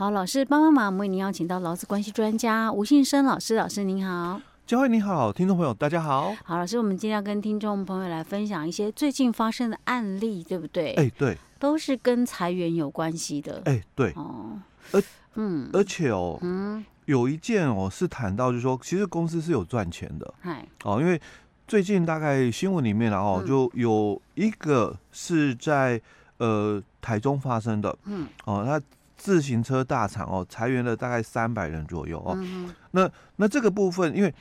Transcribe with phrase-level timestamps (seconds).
[0.00, 4.40] 好，老师帮帮忙，我们为您邀请到劳资关系专家吴信生老师，老师您好。
[4.66, 6.34] 佳慧你好，听众朋友大家好。
[6.42, 10.94] 好，老师，我们今天要跟听众朋友来分享一些最近发生的案例，对不对？
[10.94, 13.60] 哎，对，都是跟裁员有关系的。
[13.66, 14.10] 哎，对。
[14.16, 14.58] 哦，
[14.92, 15.02] 而
[15.34, 20.32] 嗯，而且哦，嗯，有一件哦是谈到，就是说，其实公司是有赚钱的。
[20.40, 21.20] 哎，哦，因为
[21.68, 26.00] 最近大概新闻里面然后就有一个是在
[26.38, 27.94] 呃台中发生的。
[28.06, 28.80] 嗯，哦，他。
[29.20, 32.32] 自行车大厂哦，裁员了大概三百人左右哦。
[32.38, 34.34] 嗯、那那这个部分，因为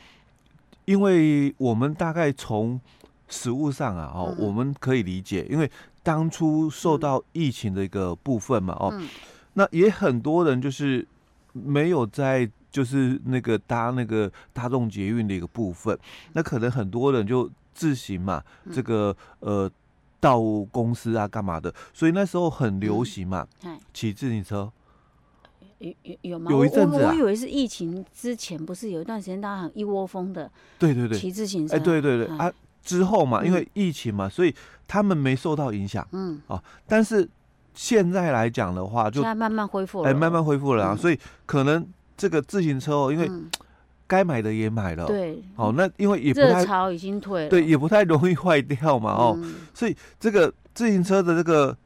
[0.86, 2.80] 因为我们大概从
[3.28, 5.70] 实物上啊哦，嗯、我们可以理解，因为
[6.02, 9.06] 当初受到疫情的一个部分嘛哦，嗯、
[9.56, 11.06] 那也很多人就是
[11.52, 16.00] 没有在就是那个搭那个大众捷运的一个部分，
[16.32, 19.70] 那可能很多人就自行嘛，这个呃。
[20.20, 20.40] 到
[20.72, 21.74] 公司啊，干嘛的？
[21.94, 23.48] 所以那时候很流行嘛，
[23.94, 24.72] 骑、嗯、自行车。
[25.80, 26.52] 有有有吗？
[26.52, 31.76] 有一阵子、啊、我，我以为是疫情之前，不是有一段时间大家很一窝蜂的，对对对，骑自行车。
[31.76, 32.52] 哎，对对对、嗯、啊，
[32.84, 34.54] 之后嘛，因为疫情嘛，所以
[34.88, 36.06] 他们没受到影响。
[36.12, 37.28] 嗯啊，但是
[37.74, 40.94] 现在来讲的话，就现在慢慢恢复了，哎，慢慢恢复了啊。
[40.94, 43.28] 嗯、所以可能这个自行车哦，因为。
[43.28, 43.50] 嗯
[44.10, 51.78] 该买的也买了，对，哦，那因为也不太热潮已经退了，对，也不太容易坏掉嘛，哦，嗯、所以这个自行车的这个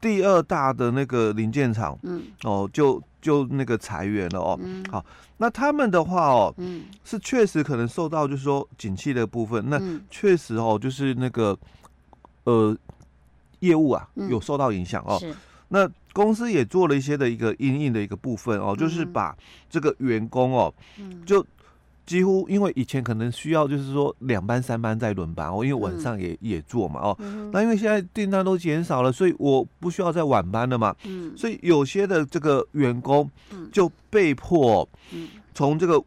[0.00, 5.04] 第二大的那个零件厂，嗯，哦，就就那个裁员了哦，嗯、好，
[5.36, 11.54] 那他们的话哦，嗯，是确实可能受到就是说景气的部分，那确实哦，就是那个
[12.44, 12.74] 呃
[13.58, 15.20] 业务啊有受到影响哦，
[15.68, 19.36] 那公司也做了一些的一个阴影的一个部分哦，就是把
[19.68, 20.72] 这个员工哦，
[21.24, 21.44] 就。
[22.06, 33.30] 几乎因为以前可能需要就是说两班三班在轮班哦，因为晚上也、嗯、也做嘛哦，嗯、那因为现在订单都减少了，所以我不需要再晚班了嘛，嗯，所以有些的这个员工
[33.70, 34.88] 就被迫
[35.54, 36.02] 从这个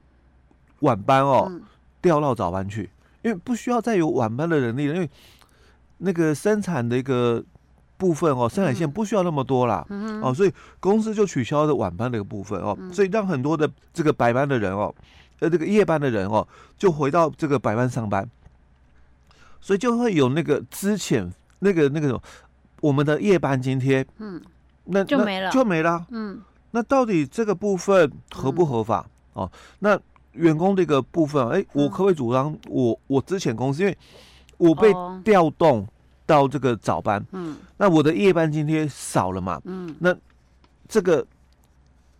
[0.79, 1.49] 晚班哦
[2.01, 2.89] 调到早班去，
[3.21, 5.09] 因为不需要再有晚班的人力了，因为
[5.99, 7.41] 那个生产的一个
[8.03, 14.93] 部分哦，生产线不需要那么多啦，嗯、哦，所以公司就取消了晚班的一个部分哦，所以让很多的这个白班的人哦。
[15.39, 16.47] 呃，这个夜班的人哦，
[16.77, 18.29] 就回到这个白班上班，
[19.59, 22.21] 所以就会有那个之前那个那个
[22.79, 24.41] 我们的夜班津贴，嗯，
[24.85, 26.41] 那就没了，就没了，嗯，
[26.71, 29.05] 那到底这个部分合不合法？
[29.35, 29.99] 嗯、哦，那
[30.33, 33.97] 员工这个部分，哎，我可不可以主张我我之前公司，因为
[34.57, 34.93] 我被
[35.25, 35.85] 调动
[36.33, 40.15] 到这个早班，嗯，那我的夜班津贴少了嘛，嗯，那
[40.87, 41.25] 这个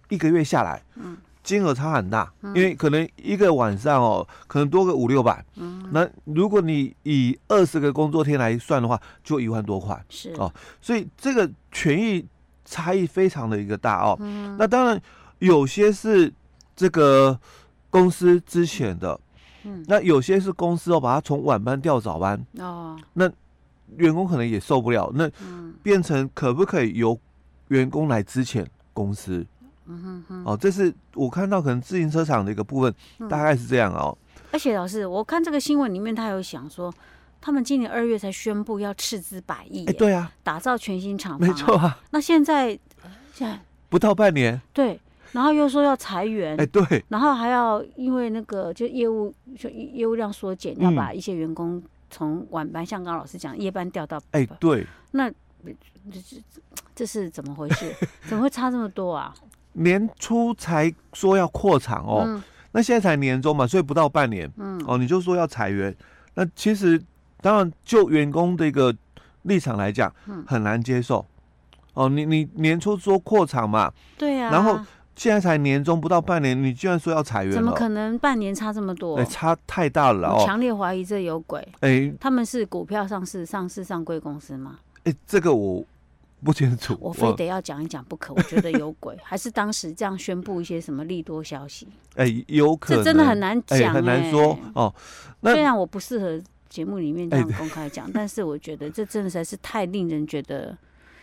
[0.10, 1.18] 一个月下来，嗯。
[1.44, 5.44] 金额差很大，因为可能一个晚上哦，可能多个五六百。
[5.58, 10.02] 嗯，那如果你以二十个工作天来算的话，就一万多块。
[10.08, 10.50] 是哦，
[10.82, 12.26] 所以这个权益
[12.64, 14.16] 差异非常的一个大哦。
[14.22, 14.98] 嗯，那当然
[15.40, 16.32] 有些是
[16.78, 17.38] 这个
[17.90, 19.20] 公司之前的，
[19.66, 22.42] 嗯，那有些是公司哦把它从晚班调早班。
[22.58, 23.30] 哦，那
[23.98, 25.30] 员工可能也受不了，那
[25.82, 27.20] 变成可不可以由
[27.68, 29.46] 员工来支遣公司？
[29.86, 34.18] 嗯哼哼，哦，这是我看到可能自行车厂的一个部分，嗯、大概是这样哦。
[34.52, 36.94] 而且老师，我看这个新闻里面，他有想说，
[37.42, 42.00] 他们今年二月才宣布要斥资百亿，哎，对啊，打造全新厂房，没错啊。
[42.12, 42.70] 那现在
[43.34, 44.98] 现在不到半年，对，
[45.34, 51.84] 然后又说要裁员，哎，对，然后还要因为那个就业务就业务量缩减，要把一些员工
[52.14, 56.62] 从晚班，像刚刚老师讲夜班调到，哎，对，那这这
[56.96, 57.92] 这是怎么回事？
[58.30, 59.34] 怎么会差这么多啊？
[59.74, 62.44] 年初才说要扩厂哦，嗯、
[62.74, 65.96] 那现在才年终嘛，所以不到半年，嗯，哦，你就说要裁员，
[66.36, 67.02] 那其实
[67.42, 68.96] 当然就员工的一个
[69.42, 71.26] 立场来讲，嗯，很难接受，
[71.94, 74.80] 哦，你你年初说扩厂嘛，对呀、啊，然后
[75.16, 79.18] 现在才年终不到半年，你居然说要裁员，怎么可能半年差这么多？
[79.18, 84.80] 哎，差太大了哦，强烈怀疑这有鬼，哎，他们是股票上市、上市上柜公司吗？
[85.04, 85.84] 哎，这个我。
[86.46, 88.34] 不清楚， 我非得要讲一讲不可。
[88.34, 91.88] 我觉得有鬼，还是当时这样宣布一些什么利多消息？
[92.16, 94.94] 哎，有可能，这真的很难讲，很难说哦。
[95.42, 96.38] 虽然我不适合
[96.68, 100.78] 节目里面这样公开讲， 但是我觉得这真的实在是太令人觉得，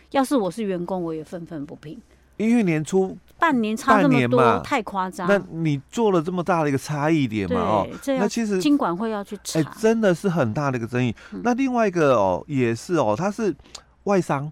[0.09, 2.01] 要是我是员工，我也愤愤不平。
[2.49, 5.27] 因为年初半年差这么多，太夸张。
[5.27, 7.59] 那你做了这么大的一个差异点嘛？
[7.59, 11.15] 哦，那其实金管会要去查，真的是很大的一个争议。
[11.43, 13.55] 那另外一个哦，也是哦，他是
[14.03, 14.51] 外商。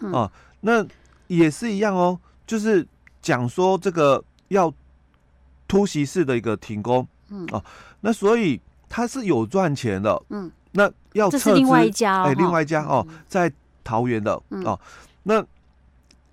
[0.00, 0.84] 哦，那
[1.28, 2.84] 也是一样哦，就是
[3.22, 4.70] 讲说这个要
[5.68, 7.64] 突袭式的一个停工，嗯哦，
[8.00, 13.50] 那所以他是有赚钱的，嗯，那要撤是另外一家哦，哎，另外一家哦，在
[13.84, 14.34] 桃园的
[14.64, 14.78] 哦，
[15.22, 15.42] 那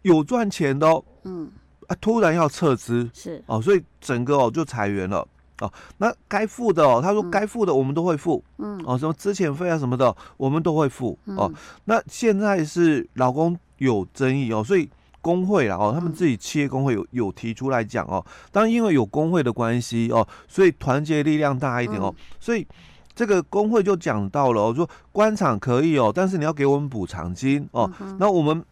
[0.01, 1.51] 有赚钱的哦，嗯，
[1.87, 3.43] 啊，突然要撤资，是。
[3.45, 5.27] 哦，所以整个哦就裁员了。
[5.59, 5.71] 哦。
[5.97, 11.17] 那该付的哦，他说该付的我们都会付，嗯，哦，什么资遣费啊什么的，我们都会付。
[11.25, 11.51] 哦。
[11.85, 14.89] 那现在是老公有争议哦，所以
[15.21, 22.67] 工会啦哦，他们自己企业工会有有提出来讲哦，当然因为有工会的关系哦，所以团结力量大一点哦，所以。
[23.13, 27.91] 这个工会就讲到了，说官场可以哦，但是你要给我们补偿金哦。
[27.99, 28.63] 嗯、那我们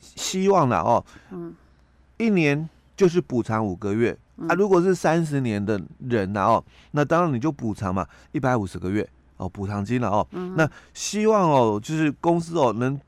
[0.00, 1.54] 希望了哦，嗯，
[2.16, 4.54] 一年就是补偿五个月、嗯、啊。
[4.54, 10.26] 如果是三十年的人呢哦，那当然你就补偿嘛，一百五十个月哦，补偿金了哦。
[10.32, 12.98] 嗯、那希望哦，就是公司哦能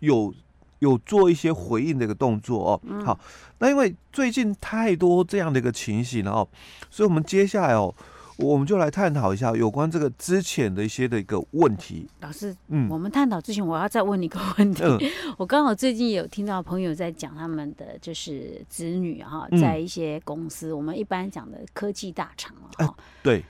[0.00, 0.32] 有
[0.78, 2.80] 有做一些回应的一个动作哦。
[2.84, 3.18] 嗯、好，
[3.58, 6.48] 那因为最近太多这样的一个情形了哦，
[6.90, 7.94] 所以我们接下来哦。
[8.42, 12.08] 我们就来探讨一下有关这个之前的一些的一个问题。
[12.20, 14.82] 老师，嗯，我们探讨之前，我要再问你一个问题。
[14.82, 14.98] 嗯、
[15.38, 23.44] 我刚好最近有听到朋友在讲他们的就是子女哈，在一些公司，嗯、我们一般讲的科技大厂哈、啊，对。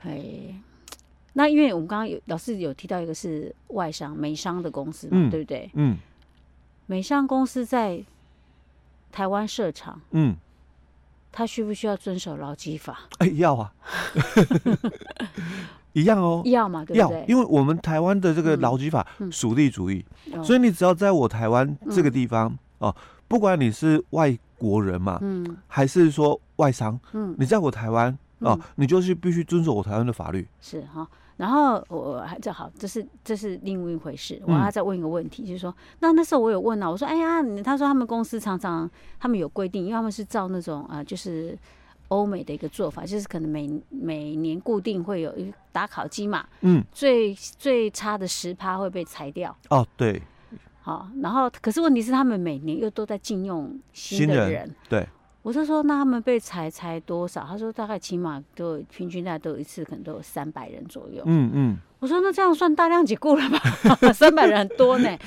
[0.00, 0.54] 哎，
[1.34, 5.70] 那因为我们刚刚有老师有提到一个是外商美商的公司嘛，嗯、对不对？
[5.74, 5.96] 嗯。
[6.86, 8.02] 美商公司在
[9.12, 10.34] 台湾设厂，嗯。
[11.38, 12.98] 他需不需要遵守劳基法？
[13.18, 13.72] 哎，要啊，
[15.94, 17.24] 一样哦，要嘛，对不对？
[17.28, 22.96] 因为我们台湾的这个劳基法属地主义，嗯嗯、所以你只要在我台湾这个地方、嗯、哦，
[23.28, 31.06] 不管你是外国人嘛，嗯，还是说外商，嗯，你在我台湾哦，嗯、你就是必须遵守我台湾的法律，是哈。
[31.38, 34.42] 然后我还正好，这是这是另外一回事。
[34.44, 38.90] 我还再问一个问题，嗯、就是说，那那时候我有问啊，我说，哎呀，他说他们公司常常
[39.20, 41.56] 他们有规定，因为他们是照那种啊、呃，就是
[42.08, 49.56] 欧美的一个做法，就是可能每每年固定会有一打考绩嘛，嗯，最最差的十趴会被裁掉。
[49.70, 50.20] 哦，对，
[50.80, 55.08] 好，然后可是问题是他们每年又都在禁用新的人，人对。
[55.42, 57.46] 我就说，那他们被裁裁多少？
[57.48, 61.22] 他说大概起码都有平均大概都有一次，可能都有三百人左右。
[61.26, 61.78] 嗯嗯。
[62.00, 63.58] 我说那这样算大量解雇了吧？
[64.12, 65.18] 三百人很多呢。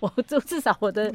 [0.00, 1.12] 我就至少我的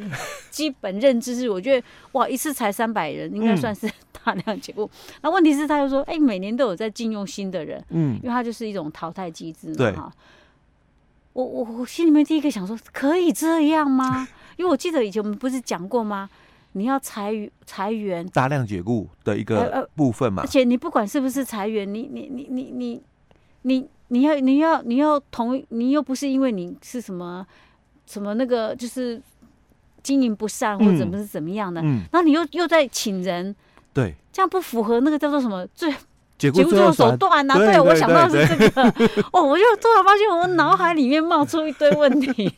[0.49, 3.89] 基本认知是，我觉得哇，一次裁三百人应该算是
[4.23, 4.89] 大量解雇。
[5.21, 7.83] 那问题是，他就说，哎，每年都有在禁用新的人。
[7.89, 8.15] 嗯。
[8.17, 9.91] 因为他就是一种淘汰机制嘛。
[9.93, 10.13] 哈。
[11.33, 14.27] 我我我心里面第一个想说，可以这样吗？
[14.57, 16.29] 因为我记得以前我们不是讲过吗？
[16.73, 20.43] 你要裁裁员，大量解雇的一个部分嘛。
[20.43, 23.01] 而且你不管是不是裁员，你你你你你
[23.61, 27.45] 你你要你要你要同，你又不是因为你是什么
[28.05, 29.21] 什么那个就是
[30.01, 33.55] 经营不善或者怎么是怎么样的，然后你又又在请人，
[33.93, 35.93] 对，这样不符合那个叫做什么最
[36.37, 37.53] 解雇这种手段呢？
[37.55, 38.83] 对，我想到是这个。
[39.31, 42.51] 哦，我就突然发现我脑海里面冒出一堆问题。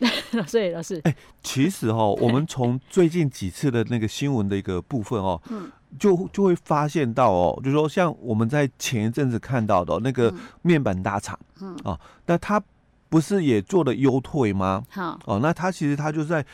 [0.46, 10.32] 所以老师，哎、欸，其实哦， 我们从最近几次的那个新闻的一个部分哦，嗯，就就会发现到哦，就是说像我们在前一阵子看到的那个
[10.62, 12.62] 面板大厂，嗯，哦，那他
[13.08, 14.82] 不是也做了优退吗？
[14.88, 16.44] 好，哦，那他其实他就是在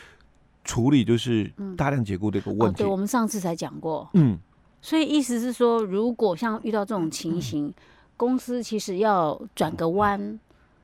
[0.65, 2.83] 处理就是大量解雇的一个问题。
[2.83, 4.37] 嗯哦、对，我们上次才讲过，嗯，
[4.83, 7.75] 所以意思是说，如果像遇到这种情形，嗯、
[8.17, 10.41] 公司其实要转个弯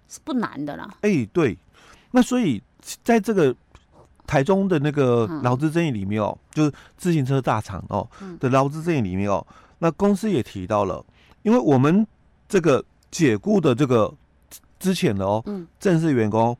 [0.09, 0.89] 是不难的啦。
[1.01, 1.59] 哎、欸，对。
[2.13, 2.63] 那所以，
[3.03, 3.55] 在这个
[4.27, 8.09] 台中的那个劳资争议里面哦，就是自行车大厂哦
[8.39, 9.45] 的劳资争议里面哦，
[9.79, 11.05] 那公司也提到了，
[11.43, 12.07] 因为我们
[12.49, 14.13] 这个解雇的这个
[14.79, 15.43] 之前的哦，
[15.81, 16.57] 正式员工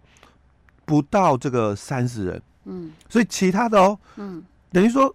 [0.85, 5.15] 不到这个三十人，嗯，所以其他的哦，嗯，等于说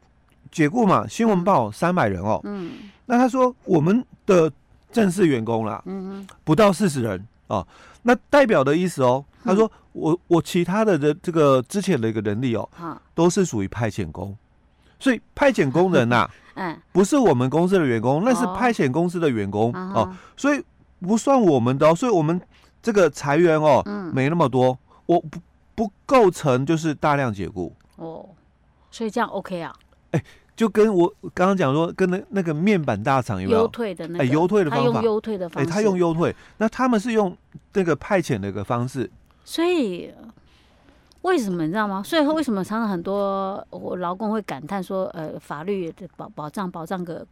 [0.52, 2.72] 解雇嘛，新闻报三百人哦，嗯，
[3.08, 4.52] 那他说我们的
[4.92, 5.84] 正式员工啦，
[6.44, 7.68] 不到四十人哦，
[8.04, 9.26] 那代表的意思哦。
[9.48, 12.70] 他说：“我我其他的人这个之前的一个能力哦，
[13.16, 14.38] 都是属于派遣工，
[15.00, 20.62] 所以派遣工人呐， 嗯，不是我们公司的员工，那是派遣公司的员工哦，所以
[21.00, 22.40] 不算我们的，哦所以我们
[22.82, 23.82] 这个裁员哦，
[24.14, 25.40] 没那么多，我不
[25.74, 28.30] 不构成就是大量解雇哦，
[28.92, 29.74] 所以这样 OK 啊？
[30.12, 30.22] 哎。”
[30.58, 34.24] 就跟我刚刚讲说，跟那那个面板大厂有没有优退的那个？
[34.24, 35.70] 哎，优退的方法，他用优退的方式。
[35.70, 37.38] 哎，他用优退，那他们是用
[37.74, 39.08] 那个派遣的一个方式。
[39.50, 40.14] 所以
[41.22, 42.04] 为什么你知道吗？
[42.04, 47.26] 所以说为什么常常很多我劳工会感叹说，呃，法律的保保障保障个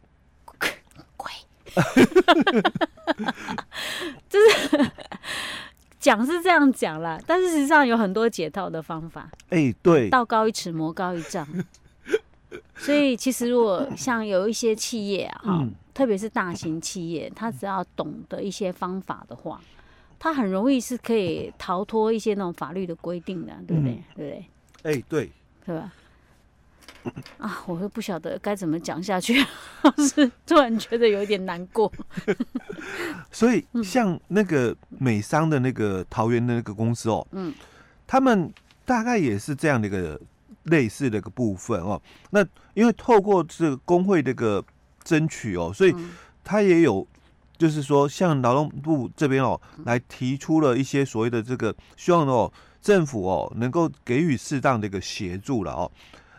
[1.14, 1.30] 鬼，
[4.30, 4.90] 就是
[6.00, 9.30] 讲是这样讲啦，但是实际上有很多解套的方法。
[9.50, 11.46] 哎，对，道高一尺，魔高一丈。
[12.76, 19.60] 所以，其实如果像有一些企业啊，嗯，特别是大型企业，他只要懂得一些方法的话，
[20.18, 23.92] 他很容易是可以逃脱一些那种法律的规定的，对不对？
[23.92, 24.46] 嗯、对不对？
[24.82, 25.32] 哎，对，
[25.64, 25.92] 是吧？
[27.38, 29.40] 啊，我都不晓得该怎么讲下去，
[29.98, 31.92] 是突然觉得有点难过。
[33.30, 37.54] 所以像那个美商的那个桃园的那个公司哦，嗯，
[38.08, 38.52] 他们
[38.84, 40.20] 大概也是这样的一个
[40.64, 42.00] 类似的一个部分哦。
[42.30, 42.44] 那
[42.74, 44.64] 因为透过这个工会的一个
[45.04, 45.94] 争取哦，所以
[46.42, 47.06] 他也有
[47.58, 55.90] 就是说，像劳动部这边哦，来提出了一些所谓的这个希望哦，政府哦能够给予适当的一个协助了哦。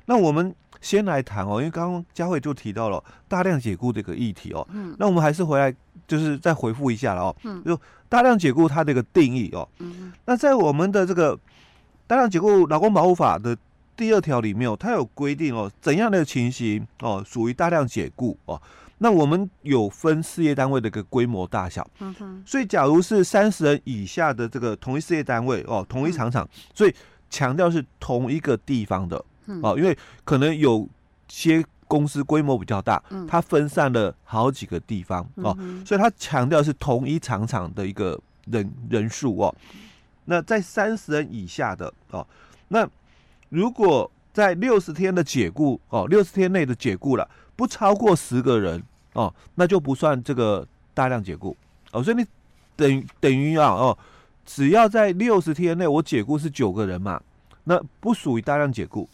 [0.05, 4.65] 那我们先来谈哦，因为刚刚佳慧就提到了大量解雇这个议题哦。
[4.71, 4.95] 嗯。
[4.99, 5.73] 那我们还是回来，
[6.07, 7.35] 就是再回复一下了哦。
[7.43, 7.63] 嗯。
[7.65, 9.67] 就大量解雇它的一个定义哦。
[9.79, 10.13] 嗯。
[10.25, 11.37] 那在我们的这个
[12.05, 13.57] 大量解雇劳工保护法的
[13.97, 18.61] 第二条里面哦，它有规定哦，怎样的情形哦属于大量解雇哦。
[18.99, 21.87] 那我们有分事业单位的一个规模大小。
[22.45, 26.93] 所以，假如是三十人以下的这个同一事业单位哦，同一厂厂，所以
[27.29, 29.23] 强调是同一个地方的。
[29.61, 30.87] 哦，因为可能有
[31.29, 39.55] 些公司规模比较大，它分散了好几个地方哦，所以它强调是同一厂厂的一个人人数哦。
[40.25, 42.27] 那在三十人以下的哦，
[42.67, 42.85] 那
[43.47, 48.81] 如果在六十天的解雇哦，六十天内的解雇了，不超过十个人
[49.13, 51.57] 哦，那就不算这个大量解雇
[51.91, 52.01] 哦。
[52.01, 52.25] 所以你
[52.77, 53.97] 等于等于啊哦，
[54.45, 57.21] 只要在六十天内我解雇是九个人嘛，
[57.65, 59.09] 那不属于大量解雇。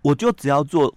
[0.00, 0.94] 我就只要做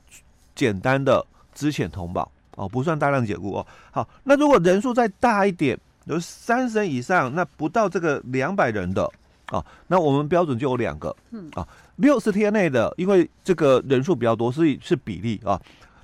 [0.54, 3.68] 简单的资遣通报哦，不算大量解雇哦。
[3.90, 9.12] 好，那如果人数再大一点，有三十人以上，那不到这个两百人的
[9.48, 15.60] 啊，那我们标准就有两个，嗯啊，六十天内的，因为这个人数比较多，所以是比例啊。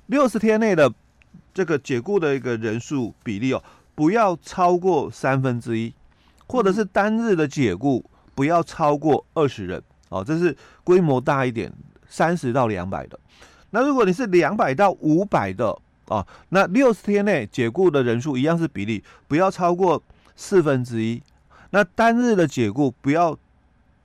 [0.08, 0.92] 六十天内的
[1.54, 3.62] 这个解雇的一个人数比例哦，
[3.94, 5.94] 不要超过三分之一，
[6.46, 11.72] 或者是单日的解雇不要超过二十人哦，这是规模大一点。
[12.10, 13.20] 三十到两百的，
[13.68, 20.02] 那如果你是两百到五百的啊，那六十天内解雇的人数一样是比例，不要超过
[20.34, 21.22] 四分之一。
[21.68, 23.36] 那单日的解雇不要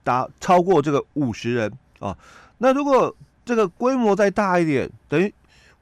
[0.02, 2.14] 达超过这个五十人啊。
[2.58, 5.32] 那如果这个规模再大一点，等于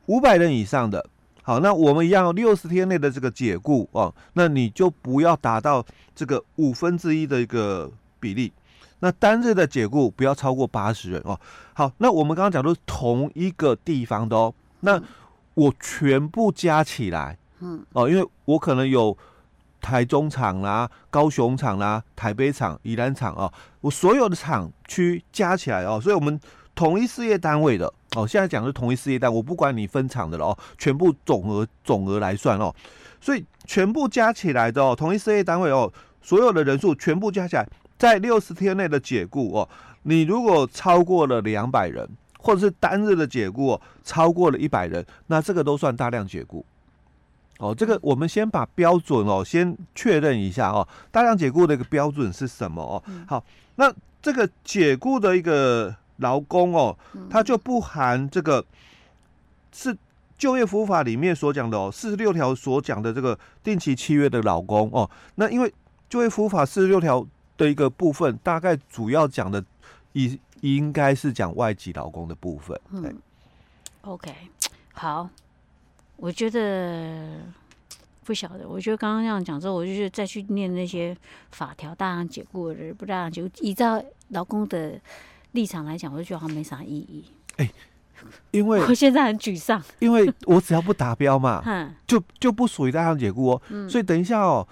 [0.07, 1.05] 五百人以上的，
[1.43, 8.53] 好，那我们一样六十天内的这个解雇哦，那你就不要达到这个五分之一的一个比例。
[9.01, 11.39] 那单日的解雇不要超过八十人哦。
[11.75, 14.55] 好，那我们刚刚讲的是同一个地方的哦。
[14.81, 15.01] 那
[15.55, 19.17] 我全部加起来，嗯，哦，因为我可能有
[19.81, 26.39] 台中厂啦、高雄厂啦、台北厂、宜兰厂哦，我所有的厂区加起来哦，所以我们
[26.75, 32.75] 同一事业单位的哦，现在讲的是同一事业单位，我不管你分厂的了哦，全部总额总额来算哦，
[33.21, 35.91] 所以全部加起来的哦，同一事业单位哦，
[36.21, 37.67] 所有的人数全部加起来。
[37.99, 39.69] 在六十天内的解雇哦，
[40.03, 46.67] 你如果超过了两百人，或者是单日的解雇哦，超过了一百人，那这个都算大量解雇。
[47.59, 53.01] 哦，这个我们先把标准哦，先确认一下哦，大量解雇的一个标准是什么哦？
[53.29, 53.45] 好，
[53.77, 56.97] 那这个解雇的一个劳工哦，
[57.29, 58.65] 它就不含这个
[59.73, 59.95] 是
[60.39, 65.11] 就业服务法里面所讲的哦，四十六条所讲的这个定期契约的劳工哦。
[65.35, 65.71] 那因为
[66.09, 67.27] 就业服务法四十六条。
[67.59, 69.63] 的一个部分，大概主要讲的，
[70.15, 72.81] 应应该是讲外籍劳工的部分。
[72.91, 73.15] 嗯
[74.01, 74.33] ，OK，
[74.95, 75.29] 好，
[76.17, 77.43] 我觉得
[78.25, 81.17] 不晓得，我觉得刚刚这样讲之后，我就再去念那些
[81.53, 84.99] 法条，大量解雇的人不大量解雇，依照劳工的
[85.53, 87.25] 立场来讲，我就觉得好像没啥意义。
[87.57, 87.73] 哎、欸，
[88.51, 91.63] 因为我现在很沮丧，因为我只要不达标嘛，
[92.07, 93.63] 就就不属于大量解雇哦。
[93.71, 94.67] 嗯、所以等一下哦，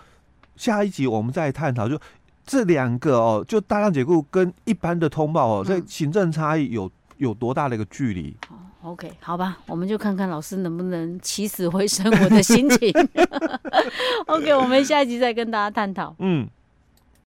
[0.57, 1.99] 下一集我们再探讨就。
[2.43, 8.37] 这两个哦，就大量解雇跟一般的通报哦，在行政差异有有多大的一个距离？
[8.49, 12.93] 哦，OK，好吧，我们就看看老师能不能起死回生我的心情。
[14.27, 16.13] OK，我们下一集再跟大家探讨。
[16.19, 16.49] 嗯。